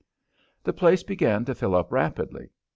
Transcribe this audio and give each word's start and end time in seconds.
The 0.63 0.73
place 0.73 1.03
began 1.03 1.45
to 1.45 1.53
fill 1.53 1.75
up 1.75 1.91
rapidly. 1.91 2.49